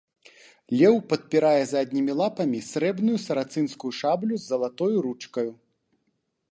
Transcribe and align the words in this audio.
Леў 0.77 0.95
падпірае 1.11 1.59
заднімі 1.73 2.13
лапамі 2.21 2.59
срэбную 2.71 3.17
сарацынскую 3.27 3.91
шаблю 4.01 4.33
з 4.39 4.43
залатою 4.55 4.97
ручкаю. 5.07 5.49